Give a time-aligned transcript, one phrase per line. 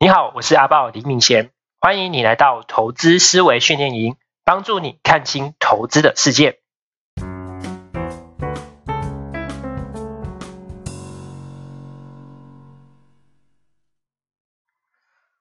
[0.00, 6.60] 你好，我是阿豹李敏贤，欢迎你来到投资思维训练营，帮助你看清投资的世界。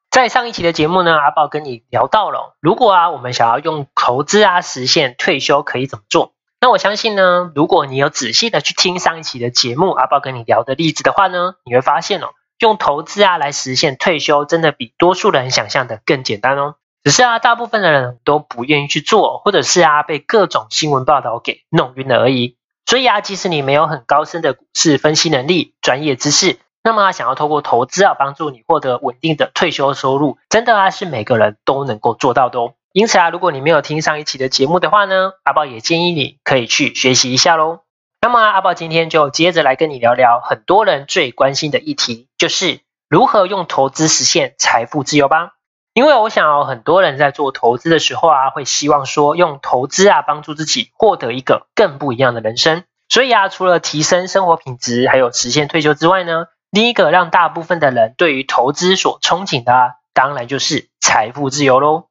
[0.10, 6.34] 在上一期的节目呢，阿豹跟你聊到了，如果啊，我们想要用投资啊实现退休，可以怎么做？
[6.60, 12.30] 那我相信呢，如果你有仔细的去听上一期的节目，阿豹跟你聊的例子的话呢，你会发现哦，
[12.60, 16.76] 用投资啊来实现退休，真的比多数人想象的更简单哦。
[17.04, 22.58] 只是啊，大部分的人都不愿意去做，或者是啊被各种新闻报道给弄晕了而已。
[22.86, 26.60] 所以啊，即使你没有很高深的股市分析能力、专业知识。
[26.84, 32.74] 那么啊，想要透过投资啊，帮助你获得稳定的退休收入，真的啊是每个人都能够做到的哦。
[32.94, 37.87] 因此啊，如果你没有听上一期的节目的话呢，阿豹也建议你可以去学习一下喽。
[38.28, 45.52] 那么，阿豹今天就接着来跟你聊聊很多人最关心的议题，就是如何用投资实现财富自由吧。
[45.94, 52.84] 因为我想哦，很多人在做投资的时候啊，会希望说用投资啊帮助自己获得一个更不一样的人生。
[53.08, 62.10] 所以啊，除了提升生活品质，还有实现退休之外呢，第一个让大部分的人对于投资所憧憬的啊，当然就是财富自由喽。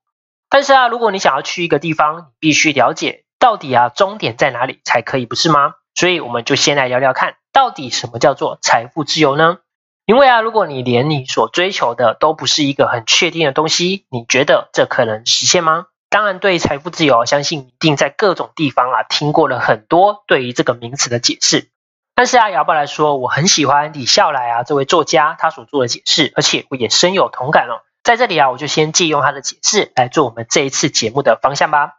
[0.48, 5.75] 但是啊，如果你想要去一个地方，你必须了解到底啊终点在哪里才可以，不是吗？
[5.97, 9.58] 所以我们就先来聊聊看，到底什么叫做财富自由呢？
[10.05, 15.86] 因为啊，如果你连你所追求的都不是一个很确定的东西，你觉得这可能实现吗？
[16.08, 21.70] 当然，对于财富自由，相信一定在各种地方啊听过了很多对于这个名词的解释。
[22.14, 27.81] 但是啊，阿豹来说，我很喜欢李笑来啊这位作家他所做的解释，而且我也深有同感哦。
[28.05, 31.94] 在这里啊，我就先借用他的解释来做我们这一次节目的方向吧。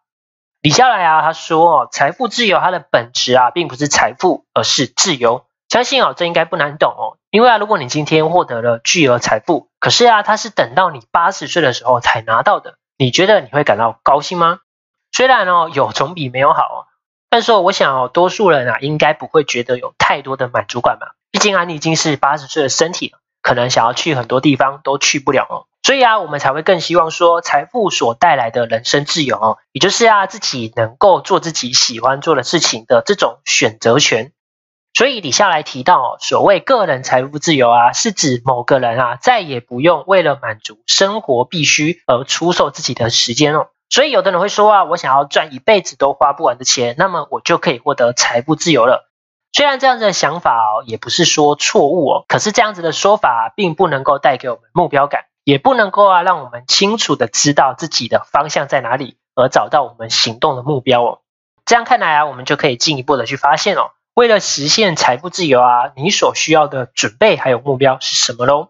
[0.67, 5.45] 比下来啊，他说哦，财富自由它的本质啊，并不是财富，而是自由。
[5.69, 7.15] 相信哦，这应该不难懂哦。
[7.31, 14.59] 因为啊，如果你今天获得了巨额财富，可是啊，它是等到你八十岁的时候才拿到的，你觉得你会感到高兴吗？
[15.13, 16.77] 虽然哦，有总比没有好哦。
[17.29, 21.07] 但是我想哦，多数人啊，应该不会觉得有太多的满足感嘛。
[21.31, 25.55] 毕竟啊，你已经是八十岁的身体了，可能想要去很多地方都去不了哦。
[25.81, 34.33] 所以啊，我们才会更希望说，财富所带来的人生自由哦，也就是啊，自己能够做自己喜欢做的事情的这种选择权。
[34.93, 43.67] 所以底下来提到哦，所谓个人财富自由啊，是指某个人啊，再也不用为了满足生活必须而出售自己的时间哦。
[43.89, 49.06] 所以有的人会说啊，我想要赚一辈子都花不完的钱，那么我就可以获得财富自由了。
[49.57, 61.19] 虽然这样子的想法哦，也不是说错误哦，可是这样子的说法并不能够带给我们目标感，也不能够啊让我们清楚的知道自己的方向在哪里，而找到我们行动的目标哦。
[61.65, 68.67] 这样看来啊，我们就可以进一步的去发现哦，为了实现财富自由啊，你所需要的准备还有目标是什么喽？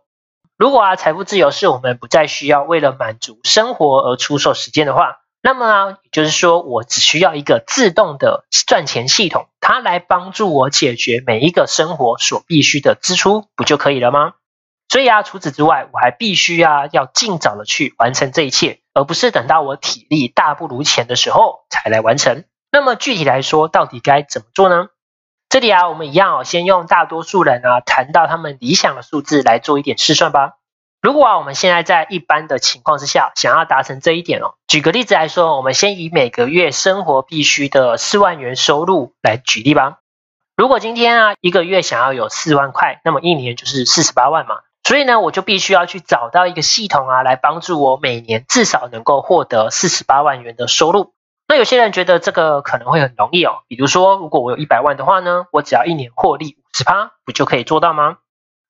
[0.56, 14.36] 如果啊，财富自由是我们不再需要为了满足生活而出售时间的话，那么啊，也就是说，我只需要一个自动的赚钱系统，它来帮助我解决每一个生活所必须的支出，不就可以了吗？
[14.88, 22.46] 所以啊，除此之外，我还必须啊，要尽早的去完成这一切，而不是等到我体力大不如前的时候才来完成。
[22.72, 24.88] 那么具体来说，到底该怎么做呢？
[25.50, 30.54] 这里啊，我们一样哦，先用大多数人啊谈到他们理想的数字来做一点试算吧。
[31.02, 40.00] 如果啊，我们现在在一般的情况之下，想要达成这一点哦，举个例子来说，我们先以每个月生活必须的四万元收入来举例吧。
[40.56, 44.56] 如果今天啊，一个月想要有四万块，那么一年就是四十八万嘛。
[44.84, 51.14] 所以呢，我就必须要去找到一个系统啊，来帮助我每年至少能够获得四十八万元的收入。
[51.48, 58.18] 那有些人觉得这个可能会很容易哦，比如说，如果我有一百万的话呢，我只要一年获利五十趴，不就可以做到吗？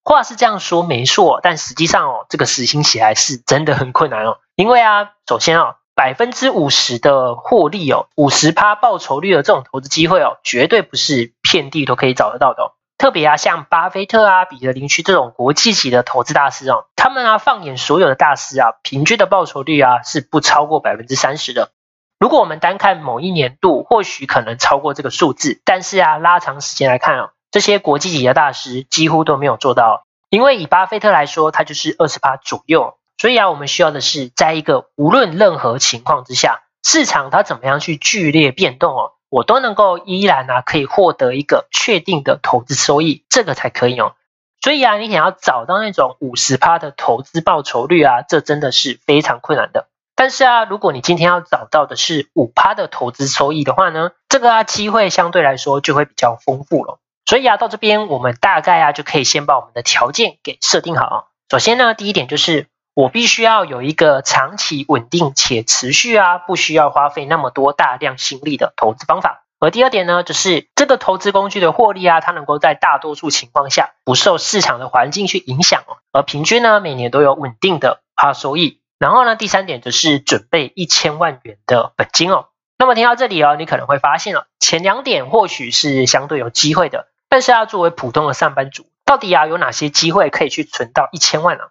[0.08, 4.38] 话是这样说没错，但实际上哦，这个实行起来是真的很困难哦。
[4.56, 12.72] 因为啊，首先哦，百分之五十的获利哦，五十趴报酬率的这种投资机会哦，绝对不是遍地都可以找得到的哦。
[12.98, 21.72] 特别啊，像巴菲特啊、彼得林区这种国际级的投资大师哦，他们啊，放眼所有的大师啊，平均的报酬率啊，是不超过百分之三十的。
[22.20, 30.06] 如果我们单看某一年度，或许可能超过这个数字，但是啊，拉长时间来看哦，这些国际级的大师几乎都没有做到。
[30.30, 44.16] 因为以巴菲特来说，他就是二十趴左右，所以啊，我们需要的是，在一个无论任何情况之下，市场它怎么样去剧烈变动哦，我都能够依然啊，可以获得一个确定的投资收益，这个才可以哦。
[44.62, 49.88] 所以啊，你想要找到那种五十趴的投资报酬率啊，这真的是非常困难的。
[50.14, 57.00] 但是啊，如果你今天要找到的是五趴的投资收益的话呢，这个啊机会相对来说就会比较丰富了。
[57.28, 61.28] 所以啊，到这边我们大概啊就可以先把我们的条件给设定好。
[61.52, 69.44] 首先呢，第一点就是我必须要有一个长期稳定且持续啊，不需要花费那么多大量心力的投资方法。
[69.60, 78.80] 而第二点呢，就是这个投资工具的获利啊，它能够在大多数情况下不受市场的环境去影响哦，而平均呢每年都有稳定的趴收益。
[79.00, 82.46] 然后呢，第三点就是准备一千万元的本金哦。
[82.78, 91.66] 那么听到这里哦，你可能会发现哦，前两点或许是相对有机会的，但是啊，作为普通的上班族，到底啊有哪些机会可以去存到一千万呢？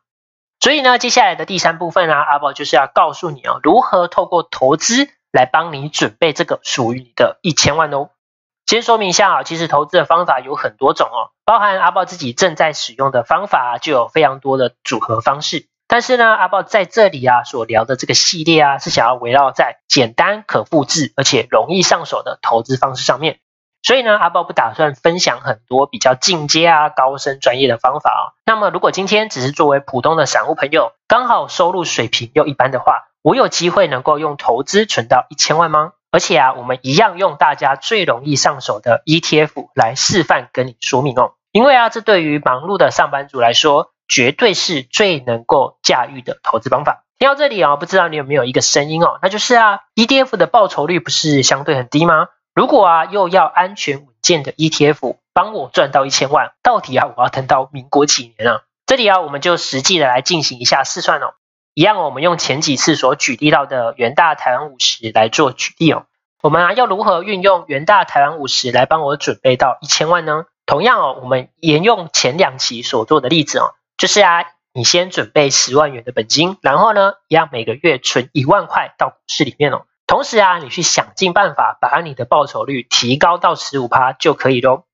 [0.60, 5.08] 所以呢，接下来的第三部分啊，阿宝就是要告诉你哦，如何透过投资。
[5.32, 8.08] 来帮你准备这个属于你的一千万哦。
[8.64, 15.66] 先说明一下啊，其实投资的方法有很多种哦，包含阿豹自己正在使用的方法就有非常多的组合方式。
[15.88, 23.40] 但是呢，阿豹在这里啊所聊的这个系列啊，是想要围绕在简单可复制而且容易上手的投资方式上面。
[23.86, 28.22] 所以呢，阿豹不打算分享很多比较进阶啊、高深专业的方法啊。
[28.44, 35.92] 那么，如果今天只是作为普通的散户朋友，刚好收入水平又一般的话，我有机会能够用投资存到一千万吗？
[36.10, 41.34] 而且啊，我们一样用大家最容易上手的 ETF 来示范跟你说明哦。
[41.52, 47.04] 因为啊，这对于忙碌的上班族来说，绝对是最能够驾驭的投资方法。
[47.20, 52.26] 听到这里啊，不知道你有没有一个声音哦，那就是啊，ETF 的报酬率不是相对很低吗？
[52.56, 58.62] 如果啊，又要安全稳健的 ETF 帮我赚到一千万，到底啊，我要等到民国几年啊？
[58.86, 61.34] 这里啊，我们就实际的来进行一下试算哦。
[61.74, 66.06] 一样，我们用前几次所举例到的元大台湾五十来做举例哦。
[66.42, 70.46] 我们啊要如何运用元大台湾五十来帮我准备到一千万呢？
[70.64, 79.84] 同样哦，我们沿用前两期所做的例子哦，就是啊，你先准备十万元的本金，然后呢，一样每个月存一万块到股市里面哦。
[80.06, 84.84] 同时啊，你去想尽办法把你的报酬率提高到十五趴就可以喽。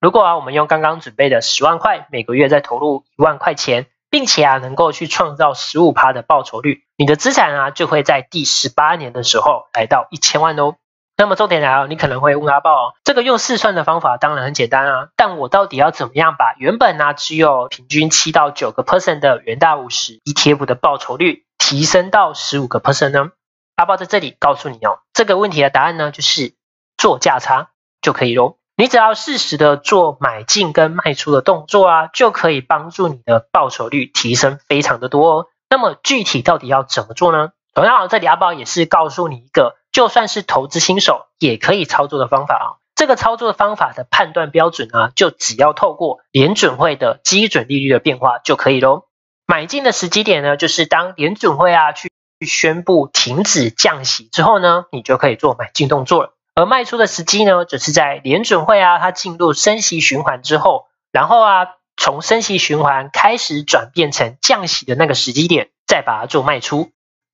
[0.00, 3.86] 如果啊，我们用刚刚准备的十万块，每个月再投入一万块钱。
[4.10, 10.76] 并且啊，能够去创造十五趴的报酬率，你的资产啊就会在第十八年的时候来到一千万哦。
[11.18, 23.32] 那么重点来了，你可能会问阿豹哦，这个用试算的方法当然很简单啊，但我到底要怎么样把原本呢、啊、只有平均七到九个 percent 的元大五十 ETF 的报酬率提升到十五个 percent 呢？
[23.78, 26.54] 阿豹在这里告诉你哦，这个问题的答案呢就是
[26.96, 27.70] 做价差
[28.02, 28.56] 就可以喽。
[28.76, 35.46] 你只要适时的做买进跟卖出的动作啊，就可以帮助你的报酬率提升非常的多哦。
[35.70, 37.52] 那么具体到底要怎么做呢？
[37.72, 42.66] 同样，这里阿宝也是告诉你一个，就算是投资新手也可以操作的方法啊。
[42.96, 49.04] 这个操作方法的判断标准啊，就只要透过联准会的基准利率的变化就可以喽。
[49.46, 52.10] 买进的时机点呢，就是当联准会啊去
[52.46, 56.34] 宣布停止降息之后呢，你就可以做买进动作了。
[56.54, 66.90] 而卖出的时机呢，只是在联准会啊，它进入升息循环之后，然后啊，从升息循环开始转变成降息的那个时机点，再把它做卖出。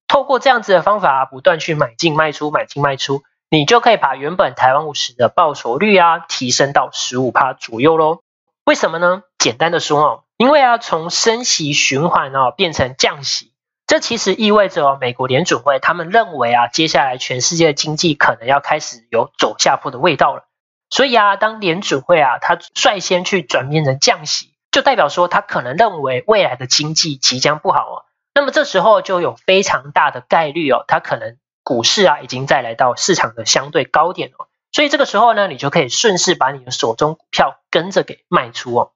[0.09, 8.21] 透过这样子的方法，不断去买进卖出，买进卖出，你就可以把原本台湾五十的报酬率啊，提升到十五趴左右喽。
[8.67, 9.23] 为什么呢？
[9.39, 13.54] 简单的说哦，因为啊，从升息循环哦，变成降息。
[13.95, 20.49] 这其实意味着哦，美国联准会他们认为啊，接下来全世界的经济可能要开始有走下坡的味道了。
[20.91, 28.03] 所以啊，当联准会啊，它率先去转变成降息，就代表说它可能认为未来的经济即将不好哦。
[28.35, 34.49] 那么这时候就有非常大的概率哦，它可能股市啊已经再来到市场的相对高点哦。
[34.73, 38.91] 所以这个时候呢，你就可以顺势把你的手中股票跟着给卖出哦。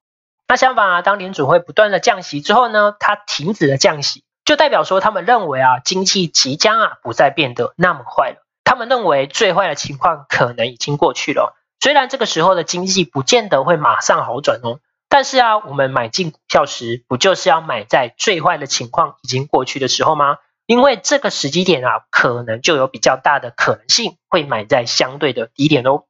[0.49, 4.25] 那相反啊，当联准会不断的降息之后呢，它停止了降息。
[4.49, 8.47] 就代表说，他们认为啊，经济即将啊不再变得那么坏了。
[8.65, 11.55] 他们认为最坏的情况可能已经过去了。
[11.81, 20.39] 虽然这个时候的经济不见得会马上好转哦，但是啊，我们买进股票时，不就是要买在最坏的情况已经过去的时候吗？
[20.65, 26.05] 因为这个时机点啊，可能就有比较大的可能性会买在相对的低点哦。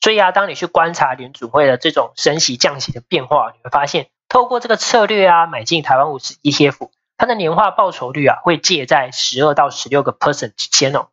[0.00, 6.88] 所以啊，当你去观察联储会的这种升息降息的变化，你会发现，透过这个策略啊，买进台湾五十 ETF。
[7.18, 11.08] 它的年化报酬率啊，会介在十二到十六个 percent 之间哦。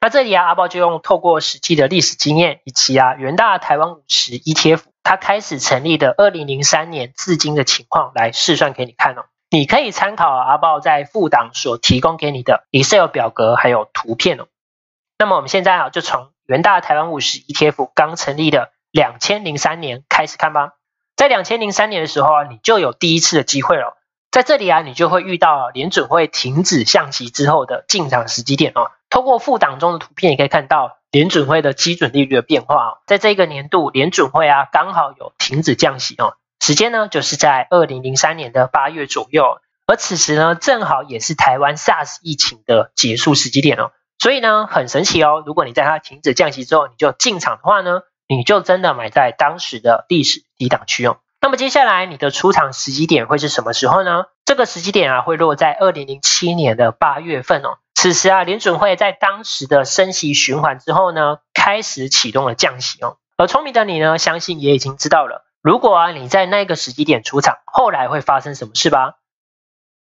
[0.00, 9.24] 那这里啊，阿豹就用透过实际的历史经验，以及啊元大台湾五十 ETF 它开始成立的二零零三年至今的情况来试算给你看哦。
[9.50, 14.46] 你可以参考阿豹在副档所提供给你的 Excel 表格还有图片哦。
[15.18, 20.72] 那么我们现在啊，就从元大台湾五十 ETF 刚成立的两千零三年开始看吧。
[21.16, 23.96] 在两千零三年的时候啊，你就有第一次的机会了。
[24.34, 28.90] 在这里啊，你就会遇到联准会停止降息之后的进场时机点哦。
[29.08, 32.98] 通过附档中的图片，你可以看到联准会的基准利率的变化哦。
[33.06, 39.60] 在这个年度，联准会啊刚好有停止降息哦，时间呢就是在二零零三年的八月左右。
[39.86, 43.92] 而此时呢，正好也是台湾 SARS 疫情的结束时机点哦。
[44.18, 45.44] 所以呢，很神奇哦。
[45.46, 51.18] 如果你在它停止降息之后，你就进场的话呢，你就真的买在当时的历史低档区哦。
[51.44, 54.24] 那么接下来你的出场时机点会是什么时候呢？
[54.46, 57.76] 这个时机点啊，会落在二零零七年的八月份哦。
[57.94, 63.18] 此时啊，联准会在当时的升息循环之后呢，开始启动了降息哦。
[63.36, 69.16] 而聪明的你呢，相信也已经知道了，如果啊你在那个时机点出场，后来会发生什么事吧？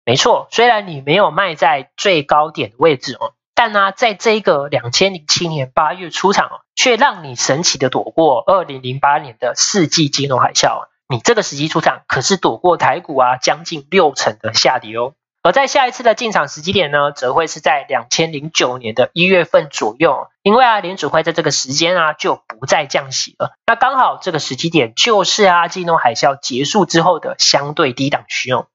[0.04, 3.32] 没错，虽然你没有卖在最高点的位置哦。
[3.56, 10.91] 但呢、在这个两千零七年八月出场哦，却让你神奇的躲过二零零八年的世纪金融海啸啊！
[11.12, 15.12] 你这个时机出场，可是躲过台股啊将近六成的下跌哦。
[15.44, 23.58] 而在下一次的进场时机点呢，则会是在两千零九年的一月份左右，因为啊，联准会在这个时间啊就不再降息了。
[23.68, 28.68] 那刚好这个时机点就是啊金融海啸结束之后的相对低档区哦。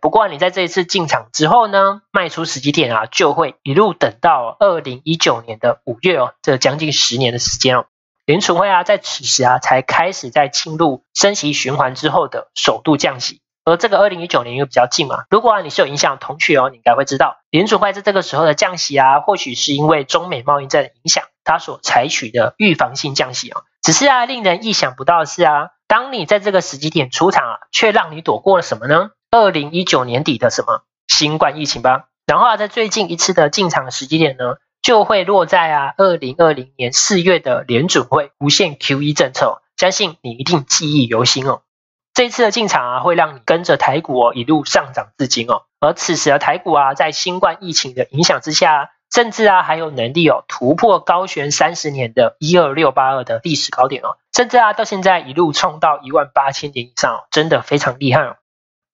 [0.00, 7.86] 不过你在这一次进场之后呢，卖出时机点啊，就会一路等到二零一九年的五月哦，这将近十年的时间哦。
[8.24, 13.40] 联储会啊，在此时啊，才开始在进入升息循环之后的首度降息。
[13.64, 23.62] 而这个二零一九年又比较近嘛，如果啊你是有影响同学哦，你应该会知道，联储会在这个时候的降息啊，或许是因为中美贸易战的影响，它所采取的预防性降息啊。
[23.80, 29.10] 只是啊，令人意想不到的是啊，当你在这个时机点出场啊，却让你躲过了什么呢？
[29.30, 41.62] 二零一九年底的什么新冠疫情吧，然后啊，在最近一次的进场时机点呢，就会落在啊二零二零年四月的联准会无限 QE 政策，相信你一定记忆犹新哦。
[42.14, 58.36] 这一次的进场啊，会让你跟着台股哦一路上涨至今哦，而此时的台股啊，在新冠疫情的影响之下，甚至啊还有能力哦突破高悬三十年的一二六八二的历史高点哦，甚至啊到现在一路冲到一万八千点以上哦，真的非常厉害哦。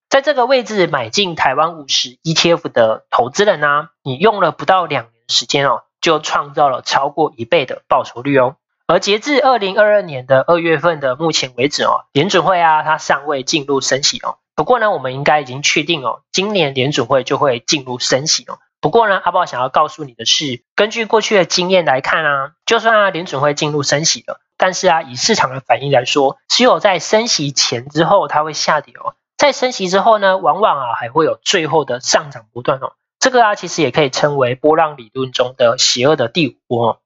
[0.08, 8.56] 在这个位置买进台湾五十 ETF 的投资人呢、啊，你用了不到两年时间哦，就创造了超过一倍的报酬率哦。
[8.86, 14.38] 而截至二零二二年的二月份的目前为止哦，联准会啊，它尚未进入升息哦。
[14.56, 18.58] 不过呢，我们应该已经确定哦，今年联准会就会进入升息哦。
[18.80, 29.14] 不过呢，阿豹想要告诉你的是，根据过去的经验来看啊，就算啊联准会进入升息了，但是啊以市场的反应来说，只有在升息前之后它会下跌哦。
[29.36, 32.92] 在升息之后呢，往往啊还会有最后的上涨不断哦。
[33.18, 37.02] 这个啊其实也可以称为波浪理论中的邪恶的第五波。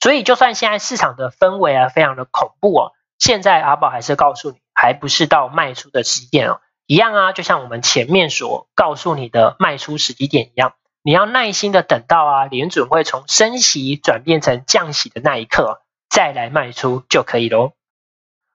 [0.00, 6.60] 所以就算现在市场的氛围啊非常的恐怖哦，现在阿宝还是告诉你，还不是到卖出的时机哦。
[6.86, 15.80] 一样啊，就像我们前面所告诉你的卖出时机点一样，你要耐心的等到啊联准会从升息转变成降息的那一刻，
[16.10, 17.72] 再来卖出就可以喽。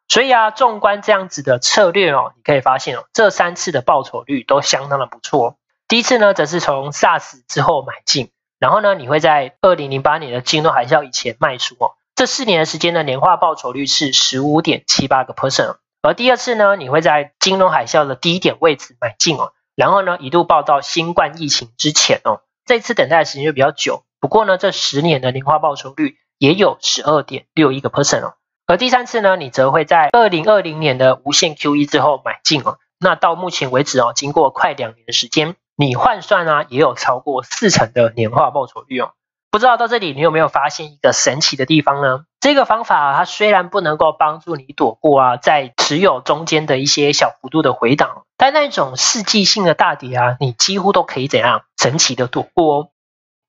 [0.08, 5.59] 所以啊，纵观这样子的策略哦，你可以发现哦，这三次的报酬率都相当的不错。
[5.90, 8.30] 第一次呢，则是从 SARS 之后买进，
[8.60, 11.94] 然后呢，你会在二零零八年的金融海啸以前卖出哦。
[12.16, 15.78] 这四年的时间的年化报酬率是十五点七八个 percent。
[16.04, 22.42] 而第二次呢，你会在金融海啸的低点位置买进哦，然后呢，一度报到新冠疫情之前哦。
[22.68, 28.36] 这次等待的时间就比较久，不过呢，这十年的年化报酬率也有十二点六一个 percent 哦。
[28.68, 32.78] 而第三次呢，你则会在二零二零年的无限 QE 之后买进哦。
[33.00, 39.12] 那到目前为止哦，经过快两年的时间，你换算啊，也有超过四成的年化报酬率哦。
[39.50, 42.26] 不知道到这里你有没有发现一个神奇的地方呢？
[42.42, 52.90] 这个方法啊，它虽然不能够帮助你躲过啊，在持有中间的一些小幅度的回档，但那种世纪性的大跌啊，你几乎都可以怎样神奇的躲过哦。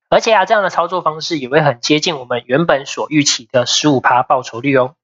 [0.09, 4.95] 而且啊，这样的操作方式也会很接近我们原本所预期的十五趴报酬率哦。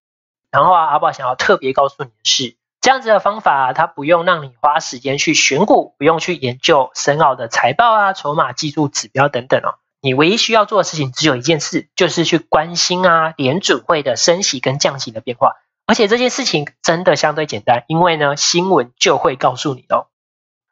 [0.50, 2.56] 然后啊，阿宝想要特别告诉你的是，
[2.88, 9.76] 这样子的方法，它不用让你花时间去选股，不用去研究深奥的财报啊、筹码技术指标等等哦。
[10.00, 15.56] 你唯一需要做的事情只有一件事，就是去关心啊联准会的升息跟降息的变化。
[15.86, 20.08] 而且这件事情真的相对简单，因为呢，新闻就会告诉你哦。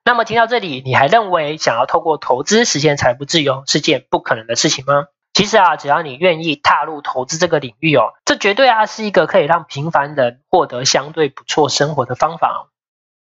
[0.05, 5.07] 那么听到这里，你还认为想要透过投资实现财富自由是件不可能的事情吗？
[5.35, 12.71] 其实啊，只要你愿意踏入投资这个领域哦，这绝对啊是一个可以让平凡人获得相对不错生活的方法哦。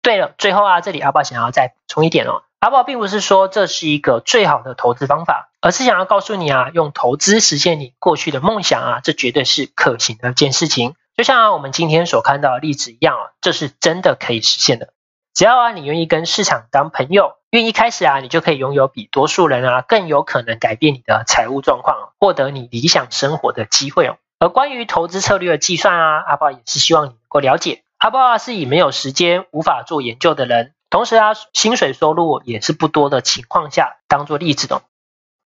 [0.01, 10.95] 对了，最后啊，这里阿宝想要再补充一点哦，阿宝并不是说这是一个最好的投资方法，而是想要告诉你啊，用投资实现你过去的梦想啊，这绝对是可行的一件事情。
[11.17, 14.93] 就像啊，我们今天所看到的例子一样啊，这是真的可以实现的。
[15.33, 24.17] 只要啊，你愿意跟市场当朋友，愿意开始啊，你就可以拥有比多数人啊更有可能改变你的财务状况，获得你理想生活的机会哦。
[24.37, 27.83] 而关于投资策略的计算啊，阿豹也是希望你能够了解。
[27.97, 34.83] 阿豹啊是以没有时间、无法做研究的人，同时啊，薪水收入也是不多的情况下，当做例子的。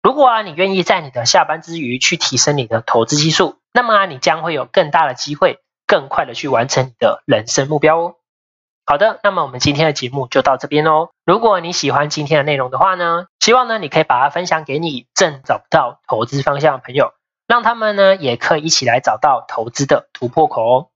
[0.02, 8.14] 如果啊，你愿意在你的下班之余去提升你的投资技术，那么啊，你将会有更大的机会，更快的去完成你的人生目标哦。
[8.90, 11.10] 好的，那么我们今天的节目就到这边哦。
[11.24, 17.12] 如果你喜欢今天的内容的话呢，希望呢你可以把它分享给你正找不到投资方向的朋友，
[17.46, 20.88] 让他们呢也可以一起来找到投资的突破口哦。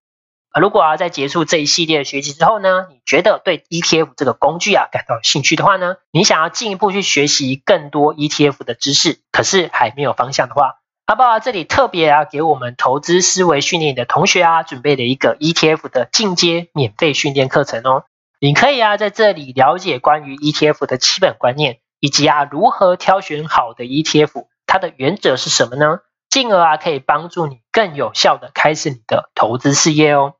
[0.60, 18.04] 如果啊在结束这一系列的学习之后呢，你觉得对 ETF 这个工具啊感到有兴趣的话呢，你想要进一步去学习更多 ETF 的知识，可是还没有方向的话，阿爸这里特别啊给我们投资思维训练的同学啊准备了一个 ETF 的进阶免费训练课程哦。
[18.40, 25.98] 你可以啊在这里了解关于 ETF 的基本观念，以及啊如何挑选好的 ETF，它的原则是什么呢？
[26.30, 30.36] 进而啊可以帮助你更有效的开始你的投资事业哦。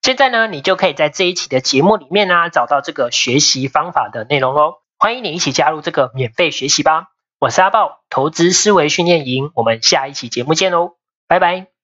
[0.00, 4.76] 现在呢，你就可以在这一期的节目里面呢、找到这个学习方法的内容喽。
[4.98, 7.08] 欢迎你一起加入这个免费学习吧！
[7.38, 10.96] 我是阿豹，投资思维训练营，我们下一期节目见喽，
[11.28, 11.75] 拜拜。